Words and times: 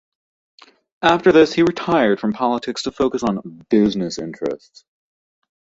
After 1.03 1.31
this 1.31 1.53
he 1.53 1.61
retired 1.61 2.19
from 2.19 2.33
politics 2.33 2.81
to 2.81 2.91
focus 2.91 3.21
on 3.21 3.63
business 3.69 4.17
interests. 4.17 4.83